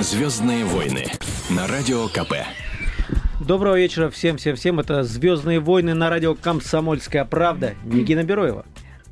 [0.00, 1.04] Звездные войны
[1.50, 2.32] на радио КП.
[3.38, 4.80] Доброго вечера всем-всем-всем.
[4.80, 7.74] Это «Звездные войны» на радио «Комсомольская правда».
[7.84, 8.64] Нигина Бероева.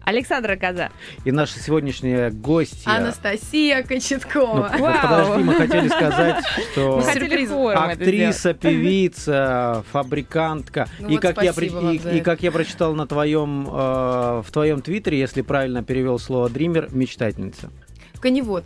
[0.04, 0.88] Александра Коза.
[1.27, 2.90] И наша сегодняшняя гостья...
[2.90, 4.71] Анастасия Кочеткова.
[4.72, 6.43] Ну, вот подожди, мы хотели сказать,
[6.73, 10.89] что Мы хотели актриса, певица, фабрикантка.
[11.00, 14.80] Ну и, вот как я, и, и как я прочитал на твоем, э, в твоем
[14.80, 17.68] твиттере, если правильно перевел слово «дример», мечтательница.
[18.23, 18.64] Коневод.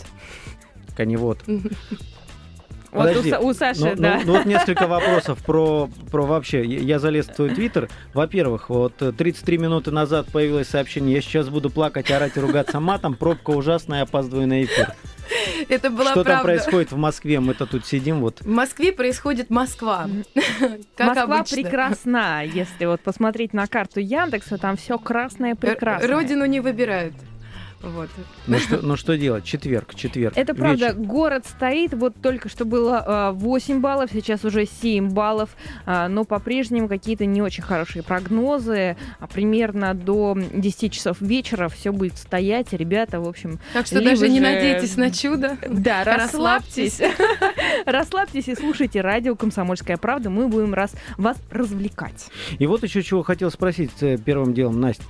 [0.97, 1.41] Коневод.
[2.93, 3.35] Вот у, Подожди.
[3.41, 4.21] У Саши, Ну, ну- да.
[4.25, 6.63] ну вот несколько вопросов про, про вообще.
[6.63, 7.89] Я залез в твой твиттер.
[8.13, 12.81] Во-первых, вот э, 33 минуты назад появилось сообщение, я сейчас буду плакать, орать и ругаться
[12.81, 14.93] матом, пробка ужасная, опаздываю на эфир.
[15.71, 16.45] Это была Что там правда.
[16.45, 17.41] происходит в Москве?
[17.41, 18.41] Мы-то тут сидим, вот.
[18.43, 20.07] В Москве происходит Москва.
[20.97, 21.57] Как Москва обычно.
[21.57, 22.43] прекрасна.
[22.45, 26.07] Если вот посмотреть на карту Яндекса, там все красное прекрасно.
[26.09, 27.15] Родину не выбирают.
[27.83, 28.09] Вот.
[28.47, 29.45] Ну что, ну что делать?
[29.45, 30.35] Четверг, четверг.
[30.37, 30.99] Это правда, вечер.
[31.01, 35.51] город стоит, вот только что было э, 8 баллов, сейчас уже 7 баллов,
[35.85, 38.97] а, но по-прежнему какие-то не очень хорошие прогнозы.
[39.19, 44.29] А примерно до 10 часов вечера все будет стоять, ребята, в общем, Так что даже
[44.29, 45.57] не же- надейтесь на чудо.
[45.69, 47.01] Да, Расслабьтесь.
[47.87, 48.49] расслабьтесь.
[48.49, 50.31] И слушайте радио «Комсомольская правда».
[50.31, 52.29] Мы будем раз, вас развлекать.
[52.59, 55.03] И вот еще чего хотел спросить э, первым делом, Настя.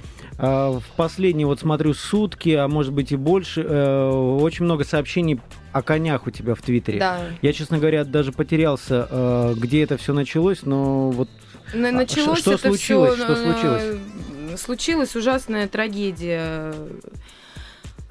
[0.44, 5.40] А, В последние, вот смотрю, сутки, а может быть и больше, э, очень много сообщений
[5.72, 6.98] о конях у тебя в Твиттере.
[6.98, 7.20] Да.
[7.42, 11.28] Я, честно говоря, даже потерялся, э, где это все началось, но вот
[11.72, 13.14] А Началось что это случилось?
[13.14, 14.60] всё, Что э, случилось?
[14.60, 16.74] Случилась ужасная трагедия.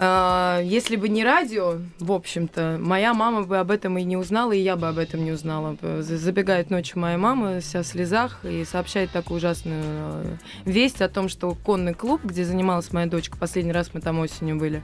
[0.04, 4.52] А, Если бы не радио, в общем-то, моя мама бы об этом и не узнала,
[4.52, 5.78] и я бы об этом не узнала.
[5.84, 11.08] За- Забегает ночью моя мама вся в слезах и сообщает такую ужасную э, весть о
[11.08, 14.84] том, что конный клуб, где занималась моя дочка, последний раз мы там осенью были,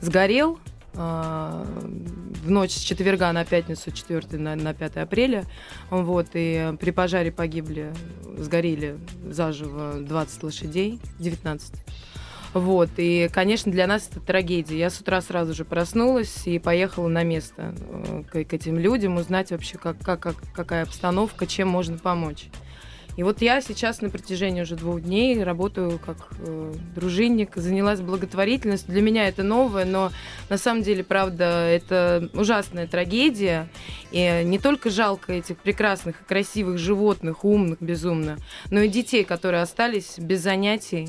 [0.00, 0.58] сгорел
[0.94, 1.64] а,
[2.44, 5.44] в ночь с четверга на пятницу, 4 на, на 5 апреля.
[5.88, 7.90] Вот, и при пожаре погибли,
[8.36, 8.98] сгорели
[9.30, 11.72] заживо 20 лошадей, 19.
[12.58, 14.78] Вот, и, конечно, для нас это трагедия.
[14.78, 19.16] Я с утра сразу же проснулась и поехала на место э, к, к этим людям,
[19.16, 22.46] узнать вообще, как, как, как- какая обстановка, чем можно помочь.
[23.16, 28.92] И вот я сейчас на протяжении уже двух дней работаю как э, дружинник, занялась благотворительностью.
[28.92, 30.12] Для меня это новое, но
[30.48, 33.68] на самом деле, правда, это ужасная трагедия.
[34.12, 38.36] И не только жалко этих прекрасных и красивых животных, умных безумно,
[38.70, 41.08] но и детей, которые остались без занятий.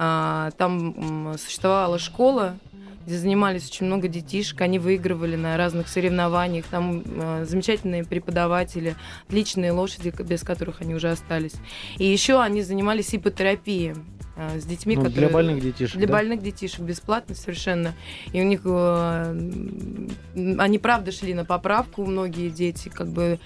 [0.00, 2.56] А, Там существовала школа,
[3.08, 9.72] где занимались очень много детишек, они выигрывали на разных соревнованиях, там э, замечательные преподаватели, отличные
[9.72, 11.54] лошади, без которых они уже остались.
[11.96, 13.94] И еще они занимались ипотерапией
[14.36, 15.28] э, с детьми, ну, которые...
[15.28, 15.96] для больных детишек.
[15.96, 16.12] Для да?
[16.12, 17.94] больных детишек бесплатно совершенно.
[18.34, 19.50] И у них э,
[20.58, 23.40] они правда шли на поправку, многие дети, как бы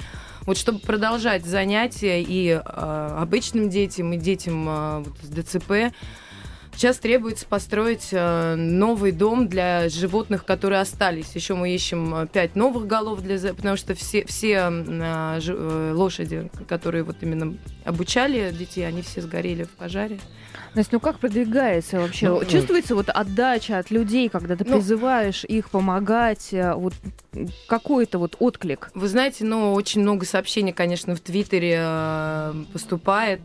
[0.44, 5.94] вот чтобы продолжать занятия и э, обычным детям, и детям э, вот с ДЦП,
[6.74, 11.30] Сейчас требуется построить э, новый дом для животных, которые остались.
[11.34, 17.04] Еще мы ищем э, пять новых голов для, потому что все все э, лошади, которые
[17.04, 20.18] вот именно обучали детей, они все сгорели в пожаре.
[20.74, 22.28] Настя, ну как продвигается вообще?
[22.28, 26.94] Ну, Чувствуется вот отдача от людей, когда ты Ну, призываешь их помогать, вот
[27.68, 28.90] какой-то вот отклик?
[28.94, 33.40] Вы знаете, ну, очень много сообщений, конечно, в Твиттере поступает.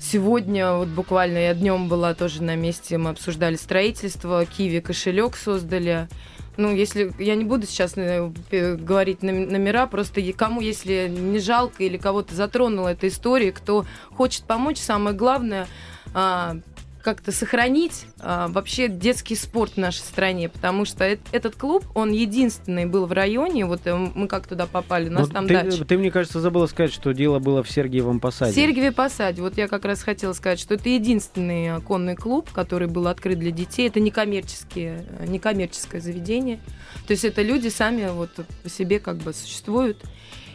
[0.00, 0.02] Э.
[0.02, 6.08] Сегодня, вот буквально я днем была тоже на месте, мы обсуждали строительство, Киви кошелек создали.
[6.56, 11.84] Ну, если я не буду сейчас э, п- говорить номера, просто кому, если не жалко
[11.84, 15.66] или кого-то затронула эта история, кто хочет помочь, самое главное
[16.12, 16.56] а,
[17.02, 22.12] как-то сохранить а, вообще детский спорт в нашей стране, потому что эт- этот клуб, он
[22.12, 25.54] единственный был в районе, вот э, мы как туда попали, у нас Ну, там ты,
[25.54, 25.84] дача.
[25.84, 28.52] ты, мне кажется, забыла сказать, что дело было в Сергиевом Посаде.
[28.52, 29.42] В Сергиеве Посаде.
[29.42, 33.38] Вот я как раз хотела сказать, что это единственный э, конный клуб, который был открыт
[33.38, 33.88] для детей.
[33.88, 36.58] Это некоммерческие, э, некоммерческое заведение.
[37.06, 38.30] То есть это люди сами вот
[38.62, 39.98] по себе как бы существуют.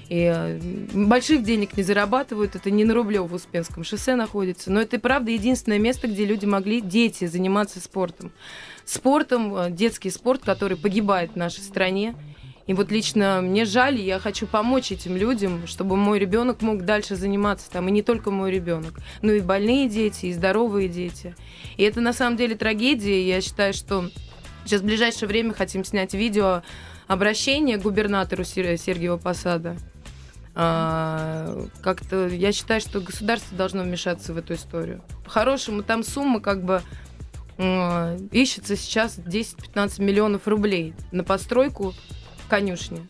[0.10, 0.60] И э,
[0.94, 2.56] больших денег не зарабатывают.
[2.56, 4.72] Это не на Рублево-Успенском шоссе находится.
[4.72, 8.32] Но это и правда единственное место, где люди могли, дети, заниматься спортом.
[8.86, 12.16] Спортом, э, детский спорт, который погибает в нашей стране.
[12.68, 16.84] И вот лично мне жаль, и я хочу помочь этим людям, чтобы мой ребенок мог
[16.84, 21.36] дальше заниматься там, и не только мой ребенок, но и больные дети, и здоровые дети.
[21.78, 23.28] И это на самом деле трагедия.
[23.28, 24.10] Я считаю, что
[24.66, 26.64] сейчас в ближайшее время хотим снять видео
[27.08, 29.78] обращение к губернатору Сер- Сергиева Посада.
[30.58, 35.04] А, как-то я считаю, что государство должно вмешаться в эту историю.
[35.26, 36.82] По-хорошему, там сумма как бы
[38.32, 41.94] ищется сейчас 10-15 миллионов рублей на постройку
[42.38, 43.08] в конюшне.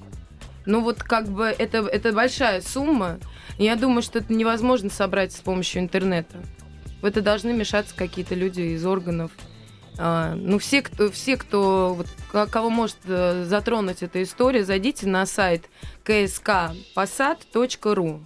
[0.66, 3.20] Ну вот как бы это, это большая сумма.
[3.58, 6.38] Я думаю, что это невозможно собрать с помощью интернета.
[7.02, 9.32] В это должны мешаться какие-то люди из органов.
[9.98, 15.08] А, ну, все, кто, все, кто вот, ко- кого может э, затронуть эта история, зайдите
[15.08, 15.70] на сайт
[16.04, 18.20] kskposad.ru.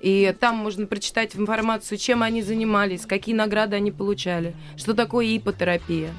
[0.00, 6.12] И там можно прочитать информацию, чем они занимались, какие награды они получали, что такое ипотерапия.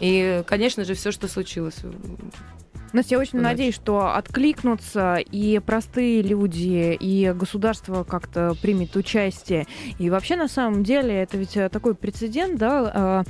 [0.00, 1.76] И, конечно же, все, что случилось.
[2.94, 3.50] Настя, я очень Удачи.
[3.52, 9.66] надеюсь, что откликнутся и простые люди, и государство как-то примет участие.
[9.98, 13.24] И вообще, на самом деле, это ведь э, такой прецедент, да,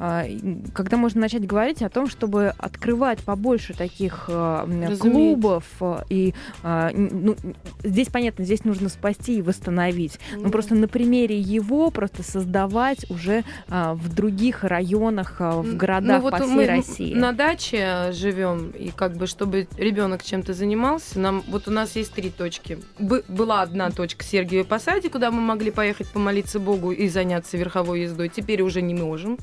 [0.00, 0.38] э, э,
[0.72, 4.96] когда можно начать говорить о том, чтобы открывать побольше таких Разумеется.
[4.98, 5.64] клубов.
[6.08, 7.36] И ну,
[7.84, 10.18] здесь, понятно, здесь нужно спасти и восстановить.
[10.34, 16.22] Но Ну, просто на примере его просто создавать уже в других районах, в городах ну,
[16.22, 17.14] вот по всей мы России.
[17.14, 22.12] На даче живем, и как бы, чтобы ребенок чем-то занимался, нам вот у нас есть
[22.12, 22.78] три точки.
[22.98, 28.00] Бы- была одна точка Сергиевой Посаде, куда мы могли поехать помолиться Богу и заняться верховой
[28.02, 28.28] ездой.
[28.28, 29.38] Теперь уже не можем.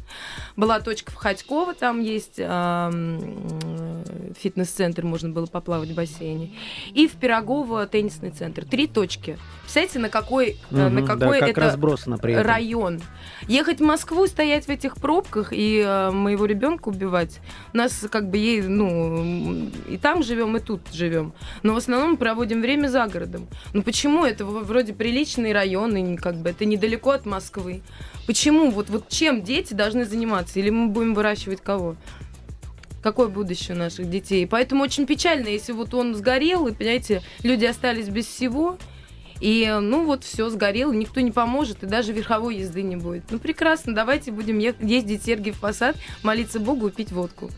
[0.56, 6.52] Была точка в Ходьково, там есть э, фитнес-центр, можно было поплавать в бассейне.
[6.94, 8.66] И в Пирогово теннисный центр.
[8.66, 9.38] Три точки.
[9.62, 12.46] Представляете, на какой, э, на Мгм, да, какой как это разбросано при этом.
[12.48, 13.02] район.
[13.48, 17.40] Ехать в Москву, стоять в этих пробках и э, моего ребенка убивать.
[17.74, 21.32] У нас как бы ей, ну, и там живем, и тут живем.
[21.64, 23.48] Но в основном мы проводим время за городом.
[23.74, 27.82] Ну почему это вроде приличный район, и как бы это недалеко от Москвы?
[28.26, 28.70] Почему?
[28.70, 30.60] Вот, вот чем дети должны заниматься?
[30.60, 31.96] Или мы будем выращивать кого?
[33.02, 34.46] Какое будущее у наших детей?
[34.46, 38.78] Поэтому очень печально, если вот он сгорел, и, понимаете, люди остались без всего,
[39.42, 43.24] и, ну, вот все сгорело, никто не поможет, и даже верховой езды не будет.
[43.30, 47.50] Ну, прекрасно, давайте будем ездить в Сергиев Посад, молиться Богу и пить водку.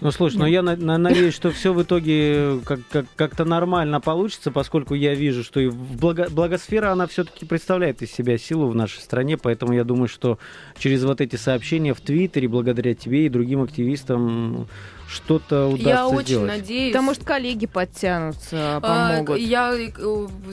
[0.00, 4.00] Ну, слушай, но я на- на- надеюсь, что все в итоге как- как- как-то нормально
[4.00, 8.74] получится, поскольку я вижу, что и благо- благосфера, она все-таки представляет из себя силу в
[8.74, 10.38] нашей стране, поэтому я думаю, что
[10.78, 14.68] через вот эти сообщения в Твиттере, благодаря тебе и другим активистам,
[15.08, 16.48] что-то удастся Я очень сделать.
[16.48, 16.92] надеюсь.
[16.92, 19.38] Да, может, коллеги подтянутся, А, помогут.
[19.38, 19.88] Я э,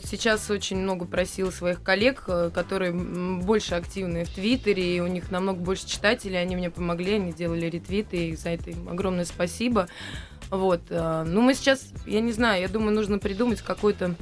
[0.04, 5.32] сейчас очень много просила своих коллег, э, которые больше активны в Твиттере, и у них
[5.32, 9.88] намного больше читателей, они мне помогли, они делали ретвиты, и за это им огромное спасибо.
[10.50, 10.82] Вот.
[10.90, 14.16] э, Ну, мы сейчас, я не знаю, я думаю, нужно придумать какую-то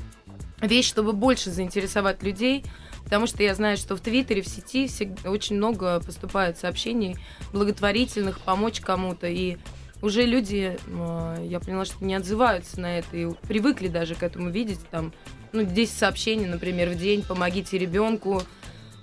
[0.61, 2.63] вещь, чтобы больше заинтересовать людей,
[3.03, 7.15] потому что я знаю, что в Твиттере, в сети всегда очень много поступает сообщений
[7.53, 9.57] благотворительных, помочь кому-то, и
[10.01, 14.49] уже люди, э, я поняла, что не отзываются на это и привыкли даже к этому
[14.49, 14.79] видеть.
[14.89, 15.13] Там,
[15.51, 18.41] ну, 10 сообщений, например, в день, помогите ребенку.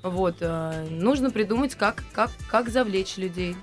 [0.02, 3.56] Вот, э, нужно придумать, как, как, как завлечь людей.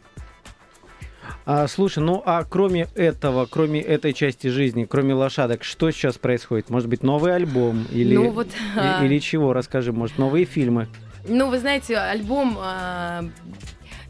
[1.45, 6.69] А, слушай, ну а кроме этого, кроме этой части жизни, кроме лошадок, что сейчас происходит?
[6.69, 8.47] Может быть, новый альбом или, Ну, вот,
[8.77, 9.53] а, или чего?
[9.53, 10.88] Расскажи, может, новые фильмы?
[11.27, 13.25] Ну, вы знаете, альбом а,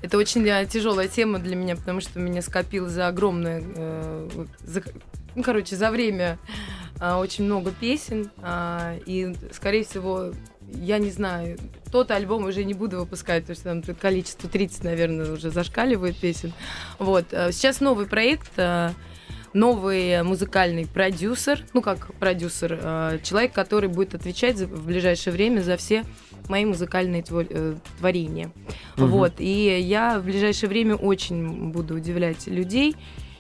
[0.04, 4.30] это очень тяжелая тема для меня, потому что меня скопилось за огромное, э,
[4.60, 4.84] за-
[5.34, 6.38] ну, короче, за время
[7.00, 10.32] а, очень много песен, а, и, скорее всего,
[10.74, 11.58] я не знаю,
[11.92, 16.54] тот альбом уже не буду выпускать, потому что там количество 30, наверное, уже зашкаливает песен.
[17.00, 17.26] Вот.
[17.34, 18.94] а, Сейчас новый проект, а,
[19.54, 25.78] новый музыкальный продюсер, ну как продюсер, а, человек, который будет отвечать в ближайшее время за
[25.78, 26.04] все
[26.50, 28.52] мои музыкальные э, творения.
[28.98, 29.08] Мгм.
[29.08, 29.34] Вот.
[29.40, 32.96] И я в ближайшее время очень буду удивлять людей.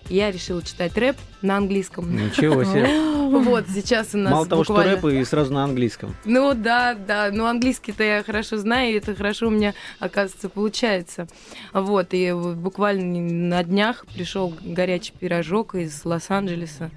[0.09, 2.13] Я решила читать рэп на английском.
[2.15, 2.89] Ничего себе.
[3.33, 6.15] Вот, сейчас у нас Мало того, что рэп и сразу на английском.
[6.23, 11.27] ну да, да, ну английский-то я хорошо знаю, и это хорошо у меня, оказывается, получается.
[11.73, 16.91] Вот, и буквально на днях пришел горячий пирожок из Лос-Анджелеса.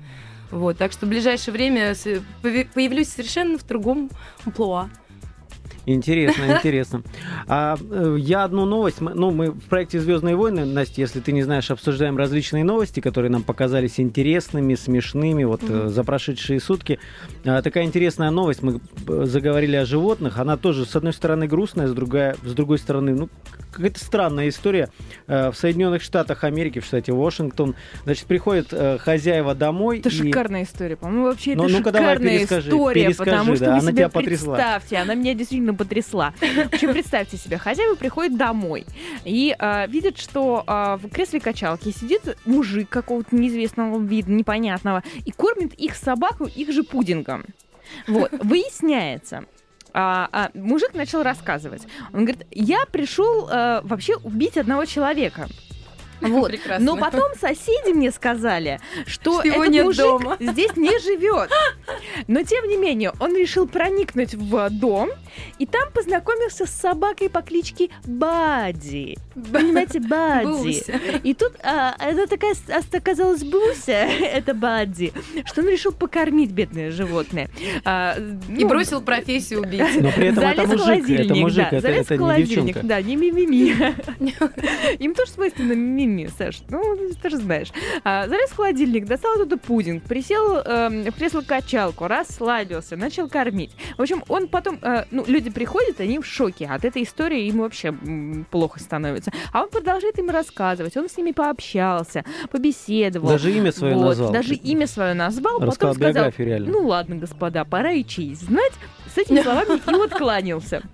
[0.50, 1.94] Вот, так что в ближайшее время
[2.42, 4.10] появлюсь совершенно в другом
[4.44, 4.90] амплуа.
[5.86, 7.02] Интересно, интересно.
[7.46, 11.32] А э, я одну новость, мы- ну, мы в проекте Звездные войны, Настя, если ты
[11.32, 16.98] не знаешь, обсуждаем различные новости, которые нам показались интересными, смешными, вот э, за прошедшие сутки.
[17.44, 21.86] А, такая интересная новость, мы э, заговорили о животных, она тоже, с одной стороны, грустная,
[21.88, 23.28] с другой, с другой стороны, ну,
[23.72, 24.88] какая-то странная история.
[25.26, 27.74] В Соединенных Штатах Америки, в штате Вашингтон,
[28.04, 30.12] значит, приходят хозяева домой Это и...
[30.12, 30.96] шикарная история.
[30.96, 33.92] По-моему, вообще Ну, это ну-ка, давай, шикарная перескажи, история, перескажи, потому что да, вы она
[33.92, 34.54] тебя потрясла.
[34.56, 36.32] представьте, она меня действительно потрясла.
[36.40, 36.92] В общем,
[37.26, 38.86] представьте себе, хозяева приходят домой
[39.24, 45.32] и а, видят, что а, в кресле качалки сидит мужик какого-то неизвестного вида, непонятного, и
[45.32, 47.44] кормит их собаку их же пудингом.
[48.06, 49.44] Вот, выясняется,
[49.92, 51.82] а, а, мужик начал рассказывать.
[52.12, 55.48] Он говорит, я пришел а, вообще убить одного человека.
[56.36, 56.50] Вот.
[56.50, 56.84] Прекрасно.
[56.84, 60.36] Но потом соседи мне сказали, что, Что его этот мужик дома.
[60.40, 61.50] здесь не живет.
[62.26, 65.10] Но тем не менее, он решил проникнуть в дом
[65.58, 69.18] и там познакомился с собакой по кличке Бади.
[69.52, 70.46] Понимаете, Бади.
[70.46, 71.00] Буся.
[71.22, 75.12] И тут а, это такая с- а, оказалась Буся, это Бадди,
[75.44, 77.48] что он решил покормить бедное животное.
[77.84, 78.16] А,
[78.48, 80.00] И ну, бросил профессию убийцы.
[80.00, 82.10] Но при этом залез это в мужик, холодильник, это мужик, да, это, залез это в
[82.12, 82.86] не холодильник, девчонка.
[82.88, 83.94] да, не мимими.
[85.02, 87.68] Им тоже свойственно мимими, Саш, ну, ты же знаешь.
[88.04, 93.72] А, залез в холодильник, достал оттуда пудинг, присел эм, в кресло-качалку, расслабился, начал кормить.
[93.98, 97.58] В общем, он потом, э, ну, люди приходят, они в шоке от этой истории, им
[97.58, 99.25] вообще м, плохо становится.
[99.52, 103.28] А он продолжает им рассказывать, он с ними пообщался, побеседовал.
[103.28, 104.32] Даже имя свое Вот, назвал.
[104.32, 106.70] Даже имя свое назвал, потом Рассказал сказал, биографию реально.
[106.72, 108.72] ну ладно, господа, пора и честь знать.
[109.14, 110.82] С этими словами и откланялся.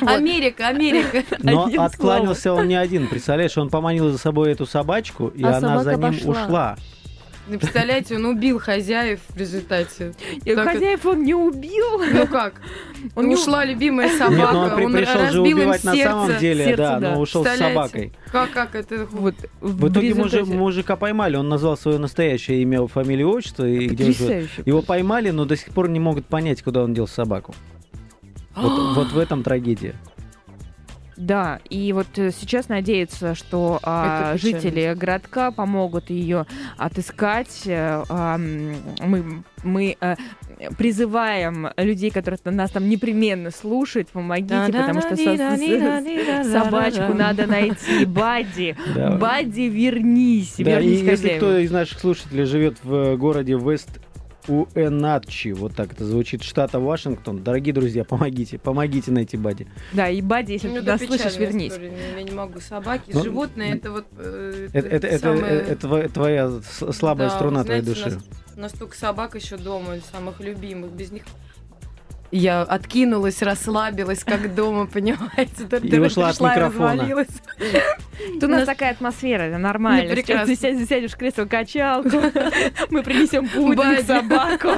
[0.00, 0.10] Вот.
[0.10, 1.22] Америка, Америка.
[1.40, 3.06] Но одним откланялся он не один.
[3.06, 6.30] Представляешь, он поманил за собой эту собачку, и А она за ним пошла.
[6.30, 6.76] ушла.
[7.50, 10.12] Ну, представляете, он убил хозяев в результате.
[10.44, 12.00] И Так Хозяев он не убил.
[12.12, 12.54] Ну как?
[13.16, 15.94] Он не Ушла любимая собака, Нет, но он при- он пришел же им убивать на
[15.96, 17.14] самом деле, сердце, да, да.
[17.14, 18.12] но ушел с собакой.
[18.30, 19.06] Как, как это?
[19.10, 23.86] Вот, В итоге мужи- результате- мужика поймали, он назвал свое настоящее имя, фамилию, отчество и
[23.88, 24.50] где он живет.
[24.64, 27.54] Его поймали, но до сих пор не могут понять, куда он дел собаку.
[28.54, 29.94] Вот, вот в этом трагедия.
[31.20, 36.46] Да, и вот э, сейчас надеется, что а, жители городка помогут ее
[36.78, 37.64] отыскать.
[37.66, 40.16] Э, а, мы мы э,
[40.78, 45.14] призываем людей, которые нас там непременно слушают, помогите, потому что
[46.44, 48.06] собачку надо найти.
[48.06, 48.74] Бадди.
[48.96, 54.00] Бадди, вернись, если кто из наших слушателей живет в городе Вест
[54.48, 59.66] Уэнатчи, вот так это звучит, штата Вашингтон, дорогие друзья, помогите, помогите найти Бади.
[59.92, 61.72] Да, и Бадди, если Ну, ты это нас слышишь, вернись.
[61.72, 61.92] история.
[62.16, 62.60] Я не могу.
[62.60, 64.06] Собаки, Ну, животные, это вот...
[64.18, 66.50] э, Это, это, это, самое- это тво- твоя
[66.92, 68.16] слабая Да, струна вы твоей знаете, души.
[68.16, 68.24] У нас,
[68.56, 70.90] у нас столько собак еще дома, самых любимых.
[70.92, 71.22] Без них
[72.30, 75.66] я откинулась, расслабилась, как дома, понимаете?
[75.68, 77.26] Тут И ушла от и микрофона.
[78.34, 80.14] Тут у нас такая атмосфера, это нормально.
[80.14, 80.54] Прекрасно.
[80.54, 82.20] сядешь, в кресло-качалку,
[82.90, 84.68] мы принесем пудинг, собаку,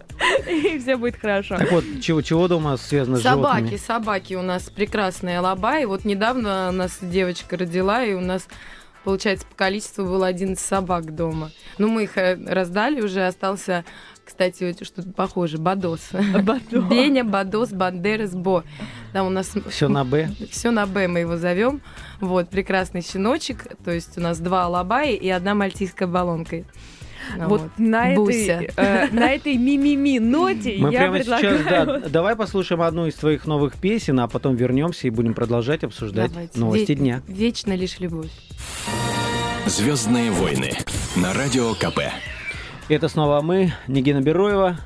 [0.48, 1.56] и все будет хорошо.
[1.56, 5.84] Так вот, чего, дома связано с Собаки, собаки у нас прекрасные алабаи.
[5.84, 8.46] Вот недавно у нас девочка родила, и у нас,
[9.04, 11.50] получается, по количеству было 11 собак дома.
[11.78, 13.84] Ну, мы их э, раздали уже, остался,
[14.24, 16.10] кстати, вот что-то похоже, Бадос.
[16.12, 16.80] Бадо.
[16.88, 18.64] Беня, Бадос, Бандерас, Бо.
[19.12, 20.30] Там у нас Все на Б.
[20.50, 21.80] все на Б мы его зовем.
[22.20, 23.66] Вот, прекрасный щеночек.
[23.84, 26.64] То есть у нас два алабаи и одна мальтийская баллонка.
[27.36, 28.66] Ну Вот на этой, Буся.
[28.76, 31.58] э, на этой мимими ноте Мы я прямо предлагаю...
[31.58, 35.84] сейчас, да, давай послушаем одну из твоих новых песен, а потом вернемся и будем продолжать
[35.84, 36.58] обсуждать Давайте.
[36.58, 37.22] новости Ве- дня.
[37.28, 38.30] Вечно лишь любовь.
[39.66, 40.72] Звездные войны
[41.14, 42.00] на радио КП.
[42.88, 44.76] Это снова мы, Нигина Бероева.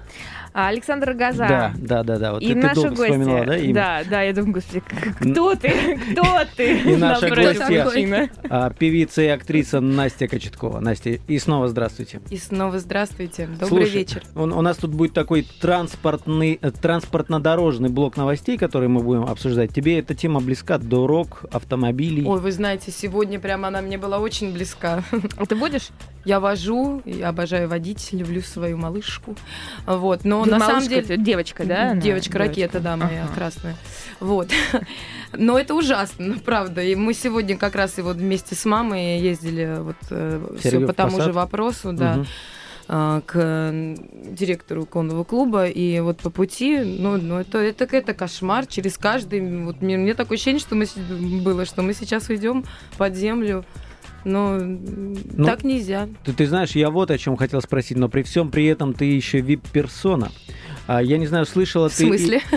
[0.58, 1.46] А, Александр Газа.
[1.46, 2.32] Да, да, да, да.
[2.32, 3.64] Вот И ты, ты наши долго вспоминала, да, гости.
[3.64, 3.74] имя?
[3.74, 4.80] Да, да, я думаю, господи,
[5.20, 5.98] кто ты?
[6.12, 6.22] Кто
[6.56, 6.78] ты?
[6.80, 7.84] И гости.
[7.84, 8.30] мужчины.
[8.48, 10.80] А, певица и актриса Настя Кочеткова.
[10.80, 12.22] Настя, и снова здравствуйте.
[12.30, 13.46] И снова здравствуйте.
[13.48, 14.22] Добрый Слушай, вечер.
[14.34, 19.74] У, у нас тут будет такой транспортный, э, транспортно-дорожный блок новостей, который мы будем обсуждать.
[19.74, 20.78] Тебе эта тема близка?
[20.78, 22.24] Дорог, автомобилей?
[22.24, 25.02] Ой, вы знаете, сегодня прямо она мне была очень близка.
[25.36, 25.90] А ты будешь?
[26.26, 29.36] Я вожу, я обожаю водить, люблю свою малышку.
[29.86, 31.16] Вот, но Ты на самом деле...
[31.16, 31.94] девочка, да?
[31.94, 33.32] Девочка-ракета, да, моя Ага.
[33.32, 33.76] красная.
[34.18, 34.50] Вот.
[35.32, 36.82] Но это ужасно, правда.
[36.82, 40.94] И мы сегодня как раз и вот вместе с мамой ездили вот все Сергеев по
[40.94, 41.26] тому Посад?
[41.26, 42.24] же вопросу, да,
[42.88, 43.70] а, к
[44.28, 45.66] директору конного клуба.
[45.66, 48.66] И вот по пути, ну, ну это, это, это кошмар.
[48.66, 49.62] Через каждый...
[49.62, 50.86] Вот мне, мне такое ощущение, что мы
[51.40, 52.64] было, что мы сейчас уйдем
[52.98, 53.64] под землю.
[54.26, 56.08] Но Ну, так нельзя.
[56.24, 59.04] Ты, ты знаешь, я вот о чем хотел спросить, но при всем при этом ты
[59.04, 60.32] еще вип-персона.
[60.88, 61.94] А, я не знаю, слышала ты...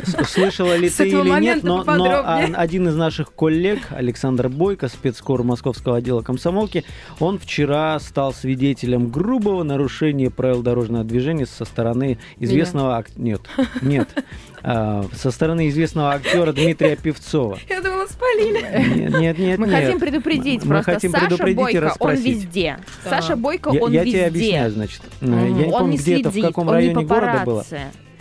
[0.04, 4.88] с- Слышала ли ты или нет, но, но а, один из наших коллег, Александр Бойко,
[4.88, 6.86] спецкор московского отдела комсомолки,
[7.20, 12.98] он вчера стал свидетелем грубого нарушения правил дорожного движения со стороны известного...
[12.98, 13.42] ак- Нет,
[13.82, 14.10] нет.
[14.64, 17.58] А, со стороны известного актера Дмитрия Певцова.
[17.70, 18.60] Я думала, спалили.
[19.00, 19.60] Нет, нет, нет.
[19.60, 19.84] Мы нет.
[19.86, 20.94] хотим предупредить Мы просто.
[20.94, 22.26] хотим Саша предупредить и Бойко, он расспросить.
[22.26, 22.80] везде.
[23.04, 23.10] Да.
[23.10, 24.18] Саша Бойко, Я, он я везде.
[24.18, 25.02] тебе объясняю, значит.
[25.22, 25.26] Э.
[25.26, 27.66] Я не он помню, не где это, в следит, каком он районе не города было.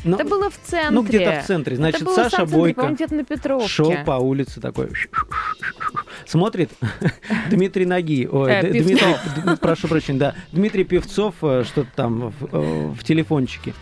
[0.05, 0.91] Но- Это было в центре.
[0.91, 1.75] ну, где-то в центре.
[1.77, 2.97] Значит, Это Саша центре, Бойко
[3.67, 4.91] шел по улице такой.
[6.27, 6.71] Смотрит
[7.51, 8.29] Дмитрий Ноги.
[8.31, 8.63] Ой, Э.
[8.71, 10.35] Дмитрий, прошу прощения, да.
[10.53, 13.75] Дмитрий Певцов, э, что-то там в, э, в телефончике.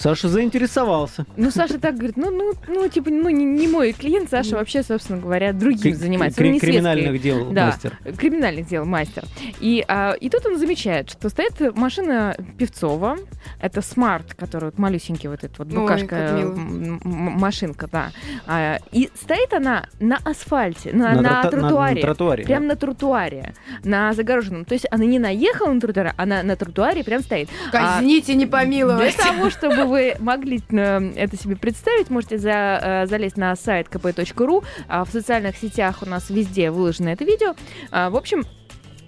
[0.00, 1.26] Саша заинтересовался.
[1.36, 4.82] Ну, Саша так говорит, ну, ну, ну типа, ну, не, не мой клиент, Саша вообще,
[4.82, 6.38] собственно говоря, другим занимается.
[6.38, 7.66] кри- не криминальных дел Да.
[7.66, 7.98] мастер.
[8.16, 9.24] криминальных дел мастер.
[9.60, 13.18] И, а, и тут он замечает, что стоит машина Певцова,
[13.60, 16.52] это Smart, который вот малюсенький вот этот вот Ой, букашка, мило.
[16.54, 18.10] м- машинка, да.
[18.46, 22.00] А, и стоит она на асфальте, на, На на трото- на- на тротуаре.
[22.02, 22.68] тротуаре, Прям да.
[22.68, 23.54] на тротуаре,
[23.84, 24.64] на загороженном.
[24.64, 27.50] То есть она не наехала на тротуар, она на тротуаре прям стоит.
[27.68, 29.16] А Казните, не для помиловать.
[29.16, 34.64] того, чтобы вы могли э, это себе представить, можете за- э, залезть на сайт kp.ru.
[34.88, 37.54] А В социальных сетях у нас везде выложено это видео.
[37.90, 38.44] А, В общем,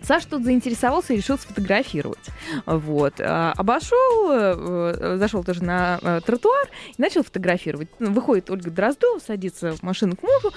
[0.02, 2.18] Саш тут заинтересовался и решил сфотографировать.
[2.66, 3.14] Вот.
[3.20, 6.66] А, Обошел, э, зашел тоже на тротуар
[6.98, 7.88] и начал фотографировать.
[8.00, 10.52] Ну, Выходит Ольга Дроздова, садится в машину к мужу.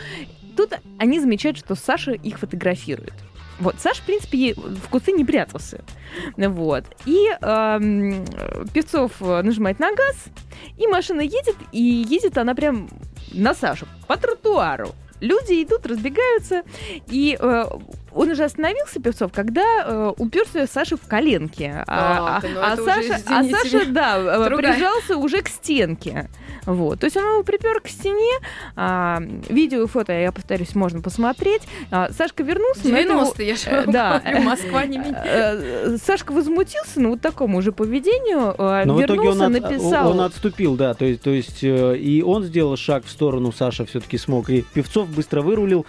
[0.58, 3.13] Тут они замечают, что Саша их фотографирует.
[3.60, 5.84] Вот, Саш, в принципе, в кусты не прятался.
[6.38, 6.86] Вот.
[7.06, 8.26] И эм,
[8.74, 10.26] Певцов э, нажимает на газ,
[10.78, 12.90] и машина едет, и едет она прям
[13.32, 14.90] на Сашу по тротуару.
[15.22, 16.64] Люди идут, разбегаются,
[17.08, 17.66] и э,
[18.14, 21.74] он уже остановился, Певцов, когда э, уперся Саша в коленки.
[21.88, 24.74] А, ну а это уже, Саша, а Саша, да, э, другая.
[24.74, 26.30] прижался уже к стенке.
[26.66, 27.00] Вот.
[27.00, 28.34] То есть он его припер к стене.
[28.76, 29.20] А,
[29.50, 31.62] видео и фото, я повторюсь, можно посмотреть.
[31.92, 32.88] А, Сашка вернулся.
[32.88, 34.22] но это его- 90 я же э, да.
[34.44, 35.22] Москва не меня.
[35.26, 40.12] Э, Сашка возмутился, ну, вот такому уже поведению, э, Но вернулся, он, от- написал...
[40.12, 43.86] он отступил, да, то есть, то есть э, и он сделал шаг в сторону, Саша
[43.86, 45.86] все-таки смог, и Певцов быстро вырулил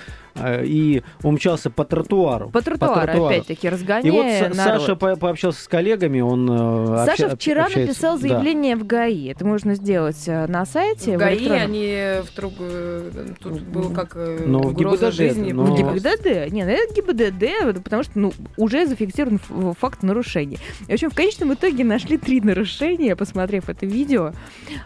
[0.64, 2.50] и умчался по тротуару.
[2.50, 3.26] По тротуару, тротуару.
[3.26, 4.56] опять-таки, И вот разгоняя народ.
[4.80, 6.48] Саша по- пообщался с коллегами, он...
[6.50, 8.20] э, Саша обща- вчера общается- написал да.
[8.28, 9.28] заявление в ГАИ.
[9.32, 11.16] Это можно сделать э, на сайте.
[11.16, 11.62] В ГАИ электронном.
[11.64, 12.54] они в труб...
[12.60, 15.52] э, Тут был как э, Ну, в угроза ГИБДД, жизни.
[15.52, 16.52] но- В Но- ГИБДД.
[16.52, 19.40] Не, ну это ГИБДД, потому что ну, уже зафиксирован
[19.78, 20.58] факт нарушения.
[20.86, 24.32] И, в общем, в конечном итоге нашли три нарушения, посмотрев это видео.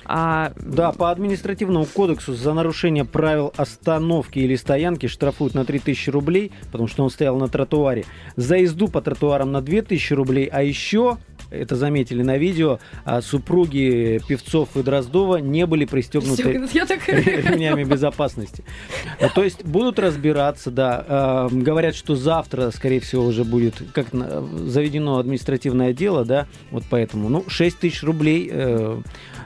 [0.05, 5.07] А, Да, по административному кодексу за нарушение правил остановки или стоянки
[5.41, 8.05] штрафуют на 3000 рублей, потому что он стоял на тротуаре.
[8.37, 11.17] За езду по тротуарам на 2000 рублей, а еще,
[11.51, 18.65] это заметили на видео, а, супруги Певцов и Дроздова не были пристегнуты так ремнями безопасности.
[19.35, 21.05] То есть будут разбираться, да.
[21.09, 27.29] А, Говорят, что завтра, скорее всего, уже будет как заведено административное дело, да, вот поэтому.
[27.29, 28.53] Ну, 6 тысяч рублей.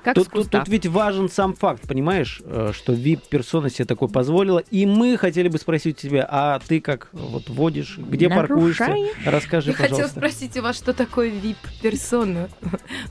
[0.04, 4.58] Как Тут, тут- тут ведь важен сам факт, понимаешь, э, что VIP-персона себе такое позволила.
[4.70, 8.84] И мы хотели бы спросить у тебя, а ты как вот водишь, где паркуешься?
[8.86, 9.16] Нарушаешь?
[9.24, 10.18] Расскажи, Я хотела пожалуйста.
[10.20, 12.48] спросить у вас, что такое VIP-персона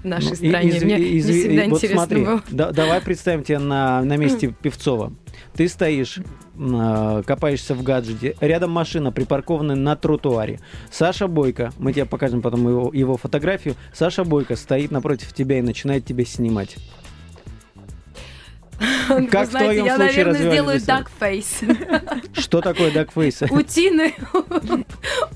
[0.01, 0.69] в нашей Ну, стране.
[0.69, 2.43] изв- Мне изв- мне всегда вот интересно смотри, было.
[2.51, 5.13] да- давай представим тебя на, на месте Певцова.
[5.56, 6.19] Ты стоишь,
[7.26, 10.60] копаешься в гаджете, рядом машина припаркована на тротуаре.
[10.92, 15.62] Саша Бойко, мы тебе покажем потом его, его фотографию, Саша Бойко стоит напротив тебя и
[15.62, 16.76] начинает тебя снимать.
[19.08, 20.80] Вы Как в знаете, твоем я, случае наверное, сделаю
[21.20, 22.39] face.
[22.39, 23.42] Что такое дакфейс?
[23.50, 24.13] Утины,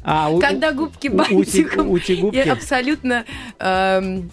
[0.03, 1.89] А, у- когда губки ути- бантиком.
[1.91, 2.39] ути И губки.
[2.39, 3.25] абсолютно...
[3.59, 4.29] эм,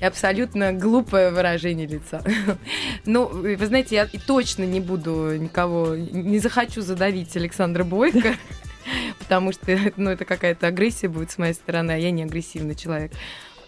[0.00, 2.22] и абсолютно глупое выражение лица.
[3.04, 8.34] Ну, вы знаете, я точно не буду никого, не захочу задавить Александра Бойко,
[9.18, 13.12] потому что ну, это какая-то агрессия будет с моей стороны, а я не агрессивный человек.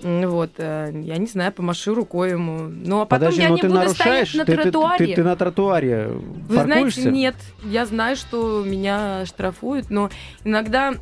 [0.01, 2.69] Вот, э, я не знаю, помашу рукой ему.
[2.69, 4.63] Ну, а потом Подожди, я но не ты буду нарушаешь, стоять на ты, ты- ты-
[4.71, 5.15] тротуаре.
[5.15, 7.01] ты на тротуаре Вы паркуешься?
[7.03, 7.35] знаете, нет.
[7.65, 10.09] Я знаю, что меня штрафуют, но
[10.45, 10.95] иногда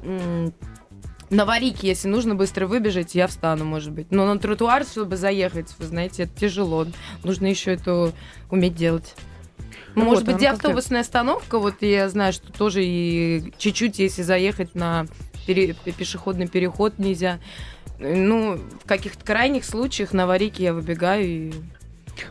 [1.30, 4.08] на аварийке, если нужно быстро выбежать, я встану, может быть.
[4.10, 6.86] Но на тротуар, чтобы заехать, вы знаете, это тяжело.
[7.24, 8.12] Нужно еще это
[8.50, 9.14] уметь делать.
[9.94, 14.22] Ну Может вот, быть, где автобусная остановка, вот я знаю, что тоже и чуть-чуть, если
[14.22, 15.06] заехать на
[15.46, 17.40] пере- пешеходный переход нельзя.
[17.98, 21.52] Ну, в каких-то крайних случаях на аварийке я выбегаю и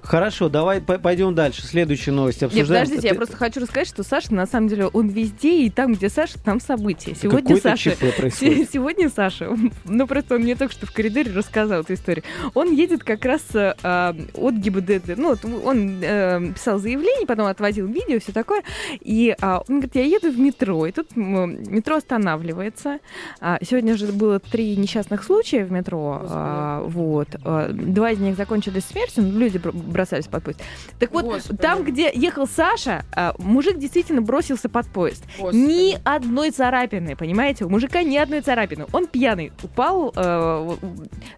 [0.02, 1.65] Хорошо, давай по- пойдем дальше.
[1.65, 2.84] Следующую новость Нет, обсуждаем.
[2.86, 6.10] подождите, я просто хочу рассказать, что Саша, на самом деле, он везде, и там, где
[6.10, 7.15] Саша, там события.
[7.15, 7.95] Сегодня Саша...
[7.95, 12.24] Сегодня Саша, ну просто он мне только что в коридоре рассказал эту историю.
[12.54, 15.17] Он едет как раз э, от ГИБДД.
[15.17, 18.63] Ну, вот он э, писал заявление, потом отводил видео, все такое.
[19.00, 23.00] И а, он говорит, я еду в метро, и тут метро останавливается.
[23.39, 26.21] А, сегодня же было три несчастных случая в метро.
[26.24, 27.30] а, вот.
[27.71, 30.62] Два из них закончились смертью, люди бросались под поезд.
[31.00, 31.58] Так вот, Господи.
[31.62, 35.24] там, где ехал Саша, а, мужик действительно бросился под поезд.
[35.38, 35.58] Господи.
[35.58, 37.66] Ни одной царапины, понимаете?
[37.66, 38.86] У мужика ни одной царапины.
[38.92, 40.76] Он пьяный, упал, э,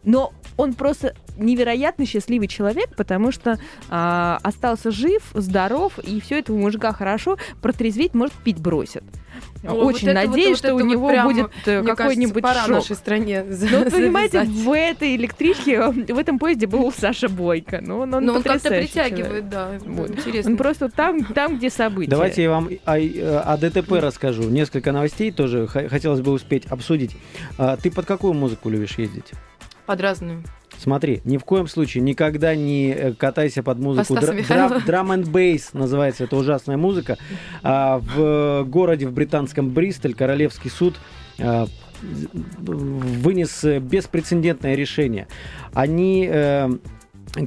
[0.04, 6.54] но он просто невероятно счастливый человек, потому что а, остался жив, здоров, и все это
[6.54, 9.04] у мужика хорошо, протрезветь, может, пить бросит.
[9.63, 12.62] О, Очень вот надеюсь, вот- что вот у это него вот будет э, какой-нибудь пора
[12.62, 12.69] шок.
[12.69, 17.80] нашей стране Ну, вот понимаете, в этой электричке, в этом поезде был Саша Бойко.
[17.82, 19.13] Ну, он, он, Но он как-то потрясающий человек.
[19.15, 19.71] притягивает, да.
[19.86, 20.10] Вот.
[20.12, 20.52] Интересно.
[20.52, 22.10] Он просто там, там, где события.
[22.10, 24.43] Давайте я вам о, о ДТП расскажу.
[24.43, 27.15] Несколько новостей тоже хотелось бы успеть обсудить.
[27.58, 29.32] А, Ты под какую музыку любишь ездить?
[29.86, 30.43] Под разную.
[30.77, 34.15] Смотри, ни в коем случае никогда не э, катайся под музыку.
[34.85, 37.17] Драм and бейс называется эта ужасная музыка.
[37.63, 40.95] А, в городе в британском Бристоль Королевский суд
[41.39, 41.67] а,
[42.01, 45.27] вынес э, беспрецедентное решение.
[45.73, 46.69] Они э,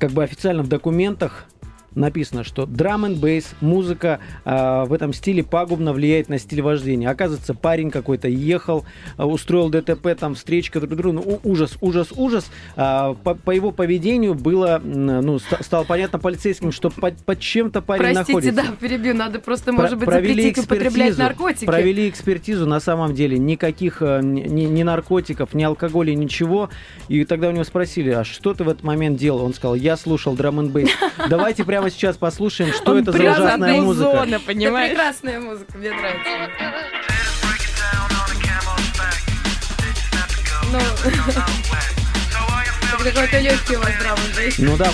[0.00, 1.46] как бы официально в документах
[1.94, 7.08] написано, что драм and бейс музыка а, в этом стиле пагубно влияет на стиль вождения.
[7.10, 8.84] Оказывается, парень какой-то ехал,
[9.16, 12.50] а, устроил ДТП, там встречка друг другу, ну, ужас, ужас, ужас.
[12.76, 17.82] А, по, по его поведению было, ну, ста- стало понятно полицейским, что под, под чем-то
[17.82, 18.62] парень Простите, находится.
[18.62, 19.14] да, перебью.
[19.14, 21.66] Надо просто, Про- может быть, провели запретить употреблять наркотики.
[21.66, 26.70] Провели экспертизу, на самом деле никаких э, ни, ни наркотиков, ни алкоголя, ничего.
[27.08, 29.44] И тогда у него спросили, а что ты в этот момент делал?
[29.44, 30.90] Он сказал, я слушал драм н бейс.
[31.28, 34.10] Давайте прямо сейчас послушаем, что Он это за ужасная музыка.
[34.10, 34.90] зона, Это понимаешь?
[34.90, 36.30] прекрасная музыка, мне нравится.
[40.72, 40.78] Ну,
[43.04, 44.18] какой-то легкий у вас драм
[44.58, 44.90] Ну да,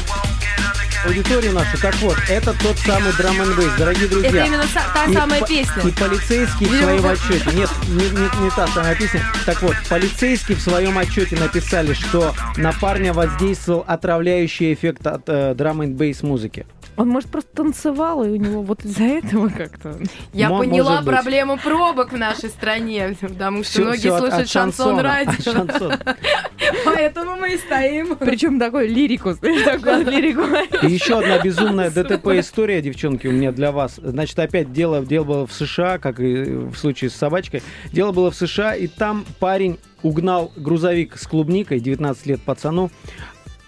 [1.04, 1.76] аудиторию нашу.
[1.82, 4.30] Так вот, это тот самый драм н бейс, дорогие друзья.
[4.30, 5.82] Это именно та И самая по- песня.
[5.84, 7.50] И полицейский в своем отчете.
[7.56, 9.20] Нет, не, не- не та самая песня.
[9.44, 15.54] Так вот, полицейские в своем отчете написали, что на парня воздействовал отравляющий эффект от э,
[15.54, 16.64] драм н бейс музыки.
[16.96, 19.98] Он, может, просто танцевал, и у него вот из-за этого как-то...
[20.32, 24.48] Я Мо- поняла проблему пробок в нашей стране, потому что Всё- многие всё слушают от
[24.48, 25.66] шансон радио.
[26.84, 28.16] Поэтому мы и стоим.
[28.16, 30.42] Причем такой лирику, такой лирику.
[30.86, 33.96] И еще одна безумная ДТП-история, девчонки, у меня для вас.
[34.02, 37.62] Значит, опять дело, дело было в США, как и в случае с собачкой.
[37.92, 42.90] Дело было в США, и там парень угнал грузовик с клубникой, 19 лет пацану,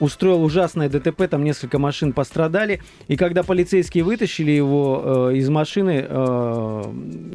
[0.00, 2.80] устроил ужасное ДТП, там несколько машин пострадали.
[3.08, 6.82] И когда полицейские вытащили его э, из машины, э,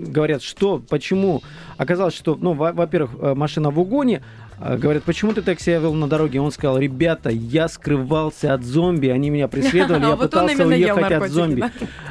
[0.08, 1.42] говорят, что, почему?
[1.78, 4.22] Оказалось, что, ну, во- во-первых, э, машина в угоне,
[4.60, 6.40] Говорят, почему ты так себя вел на дороге?
[6.40, 11.30] Он сказал, ребята, я скрывался от зомби, они меня преследовали, А я пытался уехать от
[11.32, 11.64] зомби.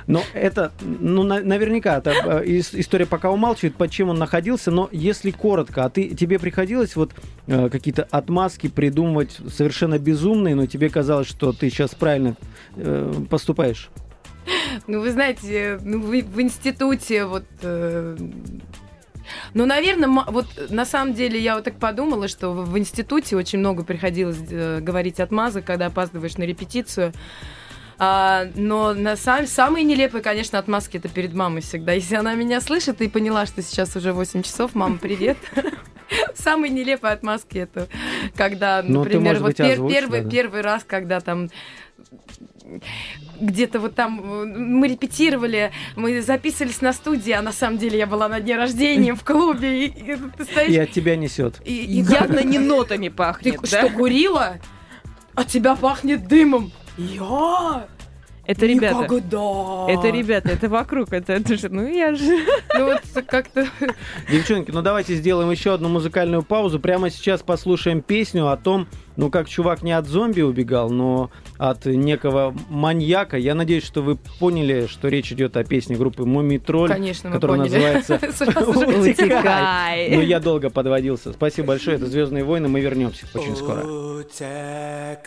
[0.06, 4.70] Но это, ну, на- наверняка, это, э, ис- история пока умалчивает, под чем он находился,
[4.70, 7.12] но если коротко, а ты, тебе приходилось вот
[7.46, 12.36] э, какие-то отмазки придумывать совершенно безумные, но тебе казалось, что ты сейчас правильно
[12.76, 13.90] э, поступаешь?
[14.88, 17.44] Ну, вы знаете, ну, вы в институте вот...
[17.62, 18.16] э,
[19.54, 23.84] Ну, наверное, вот на самом деле я вот так подумала, что в институте очень много
[23.84, 27.12] приходилось э, говорить отмазок, когда опаздываешь на репетицию.
[27.98, 31.92] А, но на сам, самые нелепые, конечно, отмазки это перед мамой всегда.
[31.92, 35.36] Если она меня слышит и поняла, что сейчас уже 8 часов, мама, привет.
[36.34, 37.88] Самые нелепые отмазки это
[38.36, 41.48] когда, Ну, например, вот первый, первый раз, когда там
[43.40, 48.06] где-то вот там э, мы репетировали, мы записывались на студии, а на самом деле я
[48.06, 50.70] была на дне рождения в клубе, и, и ты стоишь...
[50.70, 51.60] И от тебя несет.
[51.64, 53.88] и- и Явно не нотами ты пахнет, что, да?
[53.90, 54.58] курила?
[55.34, 56.70] От тебя пахнет дымом.
[56.98, 57.86] Я?
[58.44, 59.02] Это ребята.
[59.04, 59.86] Никогда.
[59.88, 62.38] Это ребята, это вокруг, это, это же, ну я же...
[62.76, 63.68] Ну вот как-то...
[64.30, 66.80] Девчонки, ну давайте сделаем еще одну музыкальную паузу.
[66.80, 71.84] Прямо сейчас послушаем песню о том, ну как чувак не от зомби убегал, но от
[71.86, 73.36] некого маньяка.
[73.36, 77.34] Я надеюсь, что вы поняли, что речь идет о песне группы Мумий Тролль, Конечно, мы
[77.36, 77.74] которая поняли.
[77.74, 78.14] называется.
[78.20, 80.08] «Утекай».
[80.10, 80.26] Ну Утекай.
[80.26, 81.32] я долго подводился.
[81.32, 81.96] Спасибо большое.
[81.96, 82.68] Это Звездные войны.
[82.68, 83.82] Мы вернемся очень скоро.
[83.84, 85.20] Утекай,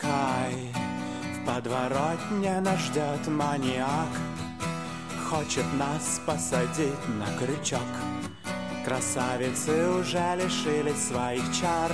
[1.46, 4.08] в подворотне нас ждет маньяк.
[5.30, 7.80] Хочет нас посадить на крючок.
[8.84, 11.90] Красавицы уже лишились своих чар.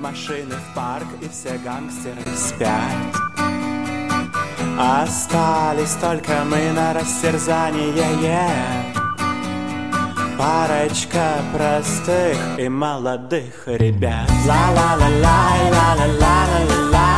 [0.00, 2.92] Машины в парк и все гангстеры спят.
[4.78, 8.94] Остались только мы на растерзание yeah.
[10.36, 14.30] Парочка простых и молодых ребят.
[14.46, 17.15] Ла-ла-ла-лай, ла-ла-ла-ла-лай, ла-ла-лай, ла-ла-ла-ла-лай Утекай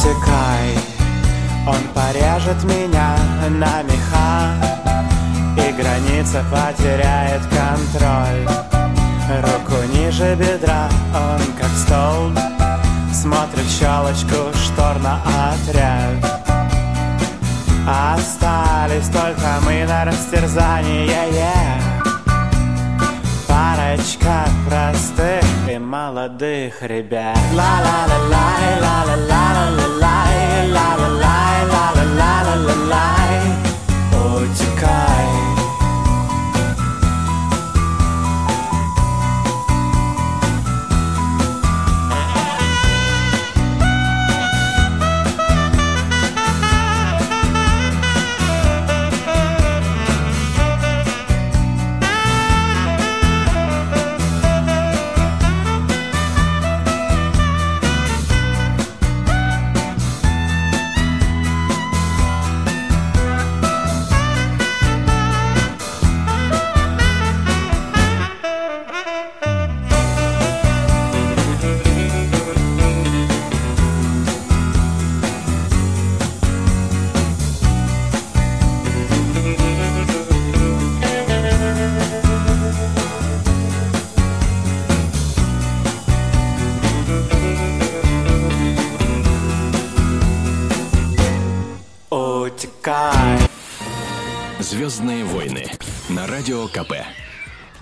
[0.00, 0.78] Утекай.
[1.66, 3.16] Он порежет меня
[3.50, 4.54] на меха
[5.56, 8.48] И граница потеряет контроль.
[9.42, 12.36] Руку ниже бедра, он как столб
[13.12, 15.20] Смотрит щелочку штор на
[15.52, 16.39] отряд
[17.86, 22.00] Остались только мы на растерзание yeah.
[23.48, 31.19] Парочка простых и молодых ребят Ла-ла-ла-лай, ла-ла-ла-ла-ла-лай Ла-ла-лай, ла-ла-ла-ла-ла-лай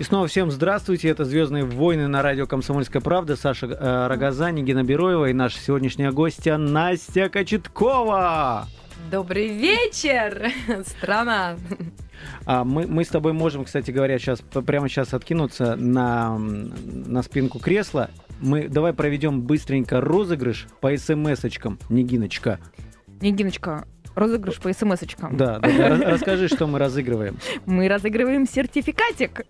[0.09, 1.07] снова всем здравствуйте.
[1.09, 3.35] Это «Звездные войны» на радио «Комсомольская правда».
[3.35, 8.67] Саша э, Рогозани, Гена Бероева и наша сегодняшняя гостья Настя Кочеткова.
[9.11, 10.51] Добрый вечер,
[10.87, 11.57] страна.
[12.45, 17.59] А мы, мы с тобой можем, кстати говоря, сейчас прямо сейчас откинуться на, на спинку
[17.59, 18.09] кресла.
[18.39, 22.59] Мы давай проведем быстренько розыгрыш по смс-очкам, Нигиночка.
[23.21, 25.37] Нигиночка, розыгрыш по смс-очкам.
[25.37, 27.37] Да, да, да, рас- расскажи, что мы разыгрываем.
[27.65, 29.45] Мы разыгрываем сертификатик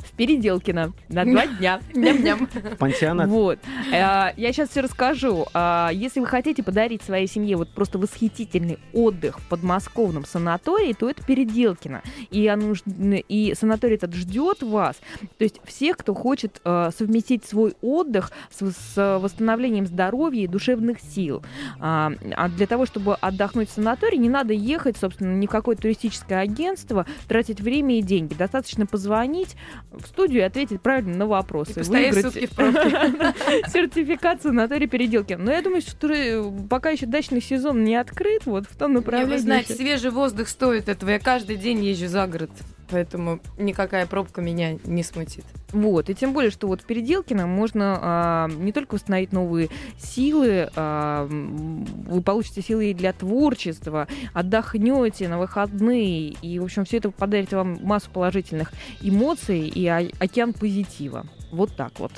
[0.00, 1.80] в Переделкино на два дня.
[1.94, 2.48] Ням-ням.
[2.78, 3.28] Пансионат.
[3.28, 3.58] Вот.
[3.92, 5.46] Э, Я сейчас все расскажу.
[5.52, 11.10] А, Если вы хотите подарить своей семье вот просто восхитительный отдых в подмосковном санатории, то
[11.10, 12.00] это Переделкино.
[12.30, 14.96] И, оно и санаторий этот ждет вас.
[15.36, 21.00] То есть всех, кто хочет э, совместить свой отдых с, с восстановлением здоровья и душевных
[21.00, 21.42] сил.
[21.80, 22.10] А
[22.56, 27.06] для того, чтобы отдохнуть в санатории, не надо ехать, собственно, ни в какое туристическое агентство,
[27.28, 28.34] тратить время и деньги.
[28.34, 29.56] Достаточно позвонить
[29.92, 31.80] в студию и ответить правильно на вопросы.
[31.80, 32.90] И Выиграть сутки в пробке.
[33.70, 35.34] сертификат санатория Переделки.
[35.34, 39.32] Но я думаю, что э, пока еще дачный сезон не открыт, вот в том направлении.
[39.32, 41.10] Вы знаете, свежий воздух стоит этого.
[41.10, 42.50] Я каждый день езжу за город.
[42.90, 45.44] Поэтому никакая пробка меня не смутит.
[45.72, 50.70] Вот, и тем более, что вот в Переделкино можно а, не только восстановить новые силы,
[50.76, 57.10] а, вы получите силы и для творчества, отдохнете на выходные, и, в общем, все это
[57.10, 61.26] подарит вам массу положительных эмоций и о- океан позитива.
[61.50, 62.12] Вот так вот.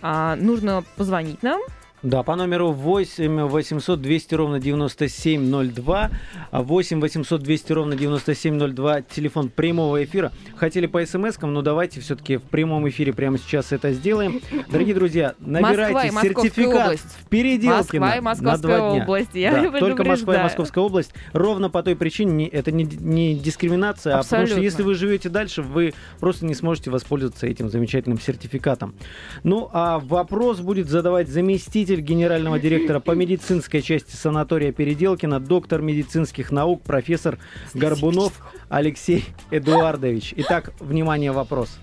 [0.00, 1.60] А, нужно позвонить нам.
[2.02, 6.10] Да, по номеру 8 800 200 ровно 9702,
[6.50, 10.32] а 8 800 200 ровно 9702, телефон прямого эфира.
[10.56, 14.40] Хотели по смс-кам, но давайте все-таки в прямом эфире прямо сейчас это сделаем.
[14.70, 17.16] Дорогие друзья, набирайте Москва сертификат область.
[17.20, 19.02] в Переделкино Москва и на Московская два дня.
[19.02, 19.34] область.
[19.34, 20.42] Я Да, только Москва и.
[20.42, 21.12] Московская область.
[21.34, 24.64] Ровно по той причине, не- это не, не дискриминация, а потому что Абсолютно.
[24.64, 28.94] если вы живете дальше, вы просто не сможете воспользоваться этим замечательным сертификатом.
[29.42, 36.52] Ну, а вопрос будет задавать заместитель генерального директора по медицинской части санатория Переделкина, доктор медицинских
[36.52, 37.38] наук, профессор
[37.74, 38.32] Горбунов
[38.68, 40.32] Алексей Эдуардович.
[40.36, 41.78] Итак, внимание, вопрос.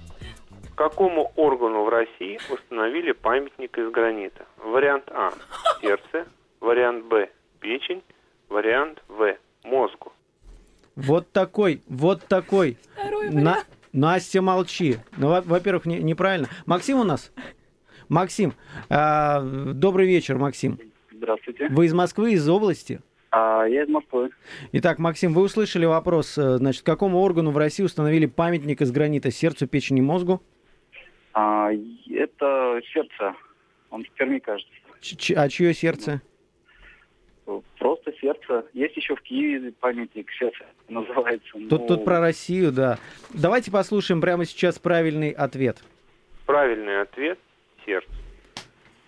[0.75, 4.45] Какому органу в России установили памятник из гранита?
[4.63, 5.31] Вариант А–
[5.81, 6.25] сердце,
[6.61, 7.27] вариант Б–
[7.59, 8.01] печень,
[8.47, 10.13] вариант В– мозгу.
[10.95, 12.77] Вот такой, вот такой.
[13.31, 14.97] На- Настя, молчи.
[15.17, 16.47] Ну, во- во-первых, не- неправильно.
[16.67, 17.31] Максим у нас?
[18.09, 18.53] Максим,
[18.89, 20.79] а, добрый вечер, Максим.
[21.11, 21.67] Здравствуйте.
[21.69, 23.01] Вы из Москвы, из области?
[23.31, 24.29] А, я из Москвы.
[24.71, 29.31] Итак, Максим, вы услышали вопрос, э, значит, какому органу в России установили памятник из гранита?
[29.31, 30.41] Сердцу, печени, мозгу?
[31.33, 31.69] А,
[32.09, 33.35] это сердце.
[33.89, 34.71] Он в Перми, кажется.
[35.01, 36.21] Ч- а чье сердце?
[37.77, 38.65] Просто сердце.
[38.73, 41.47] Есть еще в Киеве памятник сердца называется.
[41.53, 42.97] Тут, Ну, тут про Россию, да.
[43.33, 45.77] Давайте послушаем прямо сейчас правильный ответ.
[46.45, 47.39] Правильный ответ–
[47.87, 48.07] сердце.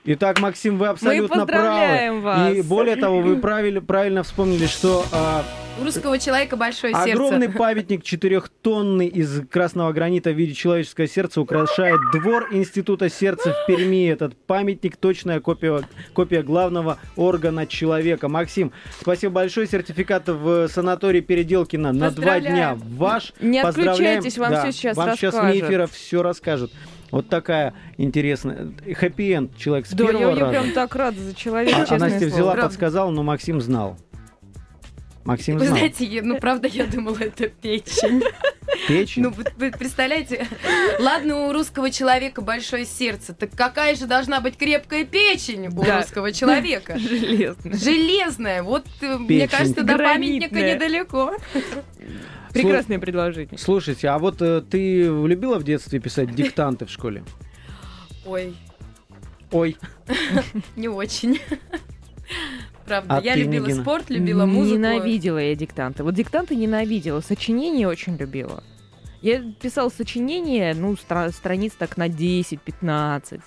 [0.06, 2.54] Итак, Максим, вы абсолютно поздравляем правы.
[2.54, 2.66] И вас.
[2.66, 5.44] более того, вы правильно, правильно вспомнили, что а,
[5.80, 7.12] У русского человека большое сердце.
[7.12, 13.68] Огромный памятник четырехтонный из красного гранита в виде человеческого сердца украшает двор Института сердца в
[13.68, 14.10] Перми.
[14.10, 15.82] Этот памятник точная копия,
[16.14, 18.30] копия главного органа человека.
[18.30, 19.68] Максим, спасибо большое.
[19.68, 22.80] Сертификат в санаторий Переделкино на два дня Поздравляем.
[22.96, 23.34] ваш.
[23.42, 24.20] Не Поздравляем.
[24.20, 26.72] отключайтесь, вам Да, всё сейчас Вам сейчас вне эфира все расскажут.
[27.12, 28.72] Вот такая интересная.
[28.86, 30.52] Хэппи-энд человек с Да, я, первого я раза.
[30.52, 32.32] прям так рада за человека, А- а Настя слово.
[32.34, 32.68] взяла, Правда.
[32.70, 33.98] подсказала, но Максим знал.
[35.26, 35.78] Максим Вы знал.
[35.78, 38.24] знаете, я- ну правда, я думала, это печень.
[38.88, 39.24] Печень?
[39.24, 40.48] Ну, вы, представляете,
[41.00, 45.98] ладно, у русского человека большое сердце, так какая же должна быть крепкая печень у Да.
[45.98, 46.98] русского человека?
[46.98, 47.78] Железно.
[47.78, 49.50] Железная, вот, э, мне Печень.
[49.50, 51.36] кажется, до памятника недалеко.
[52.54, 53.58] Прекрасное предложение.
[53.58, 57.24] Слушайте, а вот э, ты любила в детстве писать диктанты в школе?
[58.26, 58.56] Ой,
[59.52, 59.78] Ой,
[60.76, 61.40] не очень.
[62.86, 63.82] Правда, А я любила Нигина?
[63.82, 64.76] спорт, любила музыку.
[64.78, 66.04] Ненавидела я диктанты.
[66.04, 68.64] Вот диктанты ненавидела, сочинения очень любила.
[69.22, 73.42] Я писала сочинения, ну, стра- страниц так на 10-15.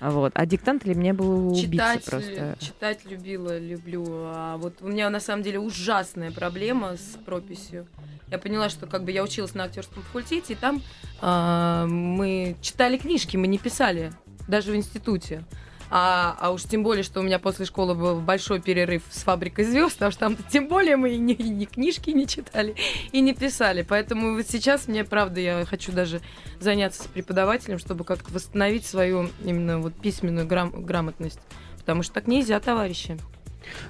[0.00, 0.32] А Вот.
[0.34, 2.56] А диктант для меня был Читать, просто.
[2.58, 4.04] читать любила, люблю.
[4.08, 7.86] А вот у меня на самом деле ужасная проблема с прописью.
[8.30, 10.82] Я поняла, что как бы я училась на актерском факультете, и там
[11.20, 14.12] а, мы читали книжки, мы не писали,
[14.48, 15.44] даже в институте.
[15.90, 19.64] А, а уж тем более, что у меня после школы был большой перерыв с фабрикой
[19.64, 22.76] звезд, потому что там тем более мы ни, ни книжки не читали
[23.10, 23.82] и не писали.
[23.82, 26.20] Поэтому вот сейчас мне, правда, я хочу даже
[26.60, 31.40] заняться с преподавателем, чтобы как-то восстановить свою именно вот письменную грам- грамотность.
[31.78, 33.18] Потому что так нельзя, товарищи.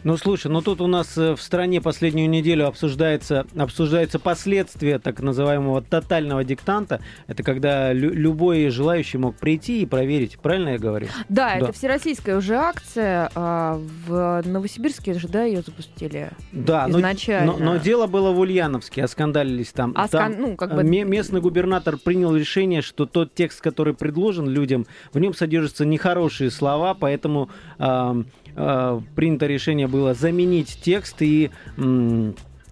[0.05, 5.21] Ну слушай, ну тут у нас э, в стране последнюю неделю обсуждается, обсуждаются последствия так
[5.21, 7.01] называемого тотального диктанта.
[7.27, 10.39] Это когда лю- любой желающий мог прийти и проверить.
[10.39, 11.07] Правильно я говорю?
[11.29, 11.57] Да, Да.
[11.67, 13.31] это всероссийская уже акция.
[13.35, 16.31] а, в Новосибирске же, да, ее запустили.
[16.53, 17.53] Да, но, Изначально.
[17.53, 19.93] но, но дело было в Ульяновске, оскандалились там.
[19.97, 20.85] А Там, ну, как э, бы...
[20.85, 26.51] ме- местный губернатор принял решение, что тот текст, который предложен людям, в нем содержатся нехорошие
[26.51, 28.23] слова, поэтому а,
[28.55, 31.51] принято решение было заменить текст и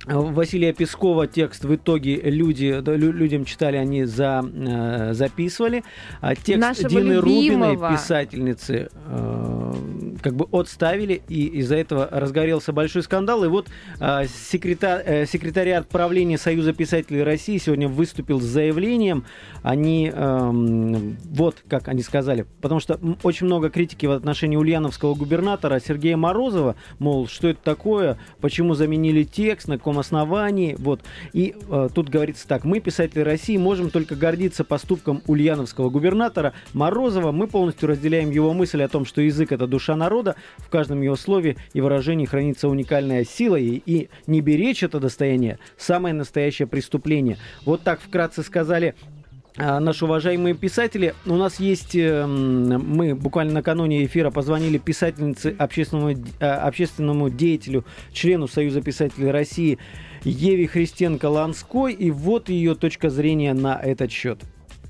[0.09, 5.85] Василия Пескова текст в итоге люди, людям читали, они за, э, записывали.
[6.21, 7.73] А текст Нашего Дины любимого.
[7.73, 9.68] Рубиной, писательницы, э,
[10.21, 13.45] как бы отставили, и из-за этого разгорелся большой скандал.
[13.45, 13.69] И вот
[14.01, 19.25] э, секретарь, э, секретариат правления Союза писателей России сегодня выступил с заявлением.
[19.63, 25.81] Они, эм, вот как они сказали, потому что очень много критики в отношении ульяновского губернатора
[25.81, 31.01] Сергея Морозова, мол, что это такое, почему заменили текст, на каком основании, вот.
[31.33, 37.33] И э, тут говорится так, мы, писатели России, можем только гордиться поступком ульяновского губернатора Морозова.
[37.33, 40.08] Мы полностью разделяем его мысль о том, что язык это душа народа,
[40.59, 45.59] в каждом его слове и выражении хранится уникальная сила, и, и не беречь это достояние–
[45.77, 47.39] самое настоящее преступление.
[47.65, 48.95] Вот так вкратце сказали
[49.61, 51.15] а, наши уважаемые писатели.
[51.27, 58.47] У нас есть, эм, мы буквально накануне эфира позвонили писательнице, общественному, э, общественному деятелю, члену
[58.47, 59.79] Союза писателей России
[60.23, 64.39] Еве Христенко-Ланской, и вот ее точка зрения на этот счет.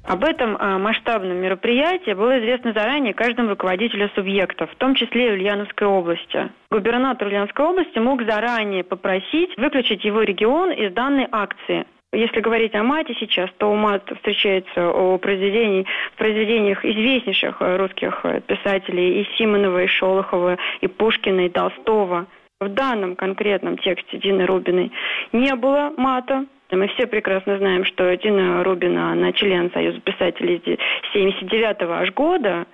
[0.09, 5.33] Об этом а, масштабном мероприятии было известно заранее каждому руководителю субъекта, в том числе и
[5.33, 6.49] Ульяновской области.
[6.71, 11.85] Губернатор Ульяновской области мог заранее попросить выключить его регион из данной акции.
[12.15, 18.21] Если говорить о мате сейчас, то мат встречается о произведении, в произведениях известнейших э, русских
[18.23, 22.27] э, писателей и Симонова, и Шолохова, и Пушкина, и Толстого.
[22.61, 24.91] В данном конкретном тексте Дины Рубиной
[25.33, 31.13] не было мата, мы все прекрасно знаем, что Дина Рубина, она член Союза писателей с
[31.13, 32.67] 79 аж года,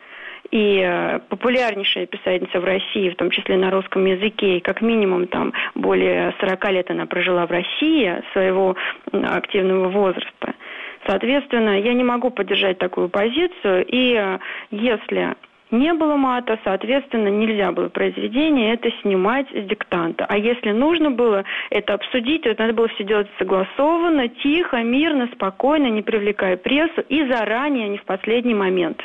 [0.50, 5.26] и э, популярнейшая писательница в России, в том числе на русском языке, и как минимум
[5.26, 8.76] там более 40 лет она прожила в России своего
[9.12, 10.54] активного возраста.
[11.06, 14.38] Соответственно, я не могу поддержать такую позицию, и э,
[14.70, 15.34] если
[15.74, 20.24] не было мата, соответственно, нельзя было произведение это снимать с диктанта.
[20.26, 25.88] А если нужно было это обсудить, то надо было все делать согласованно, тихо, мирно, спокойно,
[25.88, 29.02] не привлекая прессу и заранее, а не в последний момент.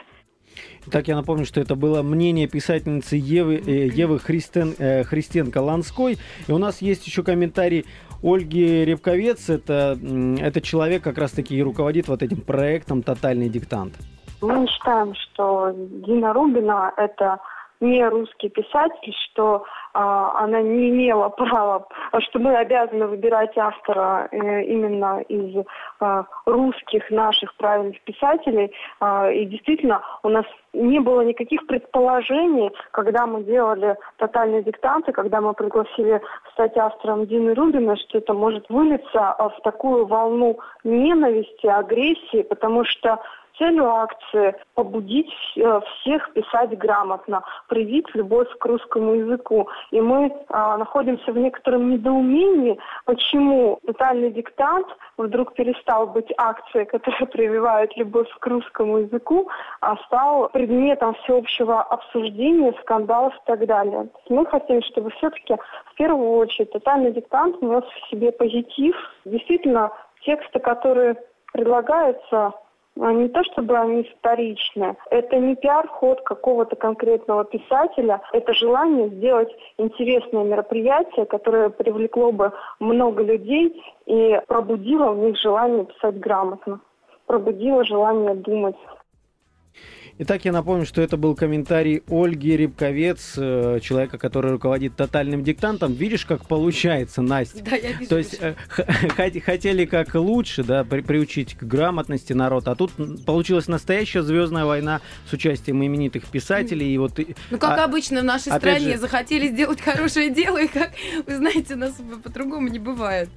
[0.91, 6.17] Так я напомню, что это было мнение писательницы Евы, э, Евы Христен, э, Христенко-Ланской.
[6.47, 7.86] И у нас есть еще комментарий
[8.23, 9.49] Ольги Ревковец.
[9.49, 9.97] Это,
[10.39, 13.93] это человек как раз-таки и руководит вот этим проектом «Тотальный диктант».
[14.41, 17.39] Мы считаем, что Дина Рубина– это
[17.82, 21.88] не русский писатель, что а, она не имела права,
[22.19, 25.65] что мы обязаны выбирать автора э, именно из
[25.99, 28.73] а, русских наших правильных писателей.
[28.99, 35.41] А, и действительно, у нас не было никаких предположений, когда мы делали тотальные диктанты, когда
[35.41, 36.21] мы пригласили
[36.52, 42.84] стать автором Дины Рубина, что это может вылиться а, в такую волну ненависти, агрессии, потому
[42.84, 43.19] что
[43.59, 49.67] целью акции побудить э, всех писать грамотно, привить любовь к русскому языку.
[49.91, 54.87] И мы а, находимся в некотором недоумении, почему тотальный диктант
[55.17, 59.49] вдруг перестал быть акцией, которая прививает любовь к русскому языку,
[59.81, 64.10] а стал предметом всеобщего обсуждения, скандалов и так далее.
[64.29, 65.55] Мы хотим, чтобы все-таки
[65.91, 68.95] в первую очередь тотальный диктант нес в себе позитив.
[69.25, 69.91] Действительно,
[70.21, 71.17] тексты, которые
[71.51, 72.53] предлагаются,
[72.96, 80.44] не то чтобы они вторичны, это не пиар-ход какого-то конкретного писателя, это желание сделать интересное
[80.44, 86.81] мероприятие, которое привлекло бы много людей и пробудило в них желание писать грамотно,
[87.25, 88.75] пробудило желание думать.
[90.21, 95.93] Итак, я напомню, что это был комментарий Ольги Рябковец, э, человека, который руководит тотальным диктантом.
[95.93, 97.63] Видишь, как получается, Настя?
[97.63, 98.09] Да, я вижу.
[98.09, 98.53] То есть э,
[99.39, 102.91] хотели как лучше, да, при- приучить к грамотности народ, а тут
[103.25, 104.99] получилась настоящая звездная война
[105.29, 106.93] с участием именитых писателей.
[106.93, 107.17] И вот,
[107.49, 110.91] Ну, как а- обычно в нашей стране же- захотели сделать хорошее дело, и как,
[111.27, 111.93] вы знаете, у нас
[112.25, 113.29] по-другому не бывает.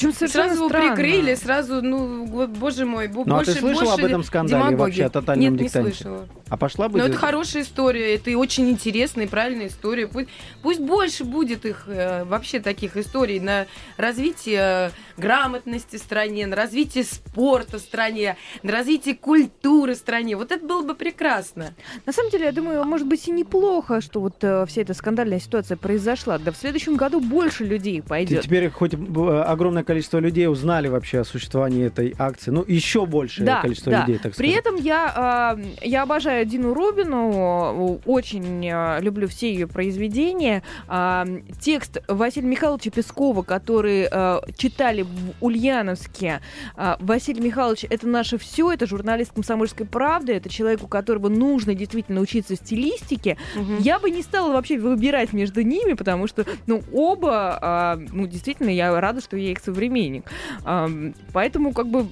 [0.00, 4.00] Причем совершенно сразу его прикрыли, сразу, ну, боже мой, Ну, а больше, ты слышала больше
[4.00, 4.78] об этом скандале демагогии.
[4.78, 5.88] вообще, о тотальном Нет, диктанте?
[5.88, 6.28] не слышала.
[6.48, 6.98] а пошла бы...
[6.98, 10.06] Но это хорошая история, это и очень интересная и правильная история.
[10.06, 10.28] Пусть,
[10.62, 13.66] пусть больше будет их э, вообще таких историй на
[13.98, 20.34] развитие э, грамотности в стране, на развитие спорта в стране, на развитие культуры в стране.
[20.36, 21.74] Вот это было бы прекрасно.
[22.06, 25.40] На самом деле, я думаю, может быть и неплохо, что вот э, вся эта скандальная
[25.40, 26.38] ситуация произошла.
[26.38, 28.42] Да в следующем году больше людей И пойдет.
[28.42, 32.52] Теперь хоть огромное количество людей узнали вообще о существовании этой акции.
[32.52, 34.00] Ну, еще большее Да, количество да.
[34.02, 34.58] людей, так При сказать.
[34.60, 40.62] этом я, э, я обожаю Дину Рубину, очень э, люблю все ее произведения.
[40.86, 41.26] А,
[41.60, 46.40] текст Василия Михайловича Пескова, который э, читали в Ульяновске.
[46.76, 51.74] А, Василий Михайлович— это наше все, это журналист «Комсомольской правды», это человек, у которого нужно
[51.74, 53.36] действительно учиться стилистике.
[53.80, 58.70] Я бы не стала вообще выбирать между ними, потому что, ну, оба, а, ну, действительно,
[58.70, 60.24] я рада, что я их современник.
[60.64, 60.88] А,
[61.32, 62.06] поэтому, как бы,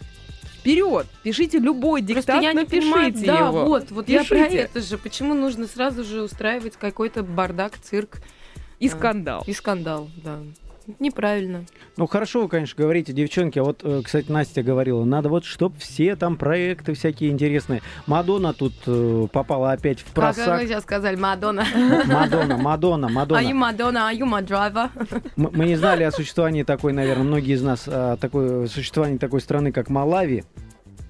[0.61, 3.65] вперед, пишите любой Просто диктант, я не понимаю, напишите да, его.
[3.67, 4.57] вот, вот я про Пишите.
[4.59, 4.99] это же.
[4.99, 8.21] Почему нужно сразу же устраивать какой-то бардак, цирк
[8.81, 9.45] И скандал.
[9.47, 10.39] и скандал, да.
[10.99, 11.65] Неправильно.
[11.97, 13.59] Ну, хорошо вы, конечно, говорите, девчонки.
[13.59, 17.83] А вот, э, кстати, Настя говорила, надо вот, чтоб все там проекты всякие интересные.
[18.07, 20.61] Мадонна тут э, попала опять в Как просак.
[20.61, 21.65] вы сейчас сказали, Мадонна.
[22.07, 23.99] Мадонна, Мадонна, Are you Мадонна.
[23.99, 24.11] Madonna?
[24.11, 24.91] Are you my driver?
[25.37, 29.19] Мы мы не знали о существовании такой, наверное, многие из нас, о такой, о существовании
[29.19, 30.45] такой страны, как Малави.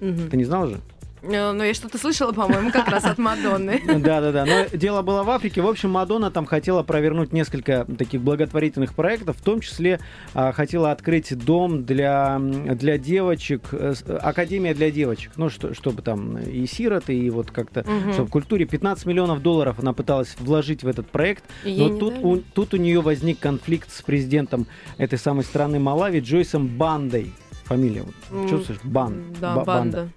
[0.01, 0.29] Мгм.
[0.29, 0.79] Ты не знал же?
[1.21, 3.81] Э, Ну, я что-то слышала, по-моему, как раз от Мадонны.
[3.99, 4.45] Да, да, да.
[4.45, 5.61] Но дело было в Африке.
[5.61, 9.99] В общем, Мадонна там хотела провернуть несколько таких благотворительных проектов, в том числе
[10.33, 15.31] а, хотела открыть дом для, для девочек, э, академия для девочек.
[15.35, 18.13] Ну, что, чтобы там и сироты, и вот как-то, Мгм.
[18.13, 21.43] чтобы в культуре 15 миллионов долларов она пыталась вложить в этот проект.
[21.65, 22.23] И Но тут дали.
[22.23, 24.67] у, тут у нее возник конфликт с президентом
[24.97, 27.33] этой самой страны Малави Джойсом Бандой.
[27.65, 28.79] Фамилия, М, чувствуешь?
[28.83, 29.23] Бан.
[29.39, 30.09] Да, Ба- банда.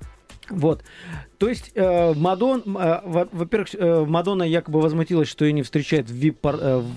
[0.50, 0.82] Вот.
[1.42, 6.08] То есть э, Мадон, э, во- во-первых, э, Мадонна якобы возмутилась, что ее не встречают
[6.08, 6.30] в э,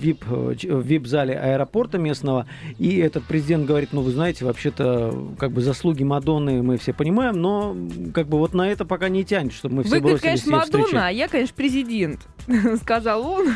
[0.03, 2.45] э, ч- в VIP-зале аэропорта местного.
[2.77, 7.41] И этот президент говорит, ну вы знаете, вообще-то как бы заслуги Мадонны мы все понимаем,
[7.41, 7.75] но
[8.13, 10.57] как бы вот на это пока не тянет, чтобы мы все Вы, говорит, бросились конечно,
[10.59, 11.03] Мадонна, встречать.
[11.07, 12.19] а я, конечно, президент,
[12.81, 13.47] сказал он.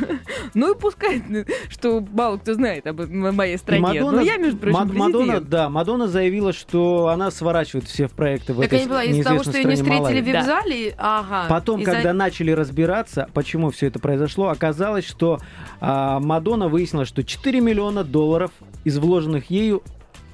[0.56, 1.22] Ну и пускай,
[1.70, 4.02] что мало кто знает об моей стране.
[4.02, 5.50] Но я, между прочим, Мад- Мадонна, президент.
[5.50, 9.04] да, Мадонна заявила, что она сворачивает все в проекты в Так этой я не поняла,
[9.04, 10.79] из-за того, неизвестной что ее не стране встретили в вип-зале?
[10.98, 11.46] Ага.
[11.50, 15.40] Потом, Из-за- когда начали разбираться, почему все это произошло, оказалось, что
[15.80, 18.52] а, Мадонна выяснила, что 4 миллиона долларов
[18.84, 19.84] из вложенных ею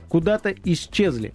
[0.10, 1.34] куда-то исчезли.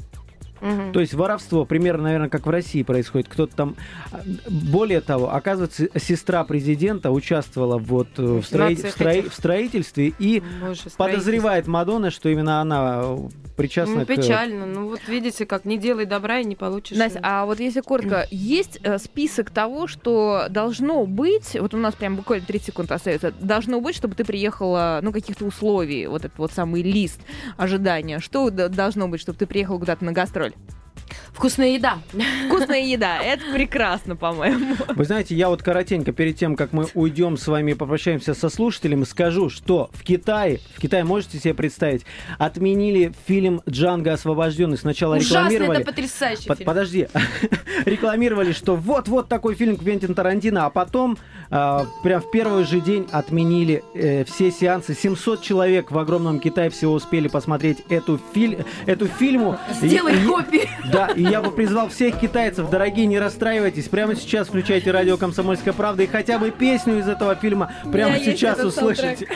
[0.61, 0.93] Мгм.
[0.93, 3.29] То есть воровство, примерно, наверное, как в России происходит.
[3.29, 3.77] Кто-то там...
[4.13, 9.33] а, Более того, оказывается, сестра президента участвовала вот э, в, строи- в строи- этих.
[9.33, 13.19] в строительстве и Боже, подозревает Мадонна, что именно она э,
[13.57, 14.09] причастна Ну, к...
[14.09, 14.67] печально.
[14.67, 16.97] Ну, вот видите, как не делай добра и не получишь.
[16.97, 21.95] Настя, а вот если коротко, есть э, список того, что должно быть, вот у нас
[21.95, 26.39] прям буквально 30 секунд остается, должно быть, чтобы ты приехала, ну, каких-то условий, вот этот
[26.39, 27.21] вот самый лист
[27.57, 28.19] ожидания.
[28.21, 30.50] Что должно быть, чтобы ты приехала куда-то на гастроль?
[30.51, 30.90] фестиваль.
[31.33, 31.99] Вкусная еда.
[32.47, 34.77] Вкусная еда, это прекрасно, по-моему.
[34.95, 38.49] Вы знаете, я вот коротенько перед тем, как мы уйдем с вами и попрощаемся со
[38.49, 42.05] слушателями, скажу, что в Китае, в Китае можете себе представить,
[42.39, 44.77] отменили фильм «Джанго освобожденный».
[44.79, 45.81] Сначала Ужасно, рекламировали...
[45.81, 46.67] это потрясающий Под- фильм.
[46.67, 47.09] Подожди,
[47.85, 51.19] рекламировали, что вот-вот такой фильм Квентин Тарантино, а потом
[51.51, 54.95] а, прям в первый же день отменили э, все сеансы.
[54.95, 58.65] 700 человек в огромном Китае всего успели посмотреть эту, филь...
[58.87, 59.59] эту фильму.
[59.81, 60.69] Сделай и- копии.
[60.93, 63.89] да, и я бы призвал всех китайцев, дорогие, не расстраивайтесь.
[63.89, 68.63] Прямо сейчас включайте радио «Комсомольская правда» и хотя бы песню из этого фильма прямо сейчас
[68.63, 69.29] услышите.